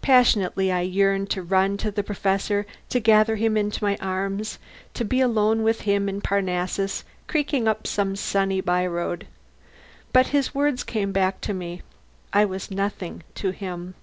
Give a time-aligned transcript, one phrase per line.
[0.00, 4.58] Passionately I yearned to run to the Professor, to gather him into my arms,
[4.94, 9.24] to be alone with him in Parnassus, creaking up some sunny by road.
[10.12, 11.82] But his words came back to me:
[12.32, 13.94] I was nothing to him.